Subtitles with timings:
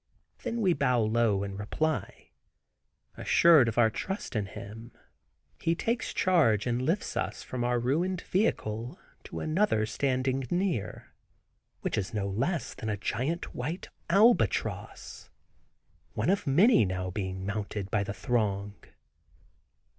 [0.41, 2.31] Then we bow low in reply.
[3.17, 4.91] Assured of our trust in him
[5.61, 11.13] he takes charge and lifts us from our ruined vehicle to another, standing near,
[11.81, 15.29] which is no less than a great white albatross,
[16.13, 18.73] one of many now being mounted by the throng.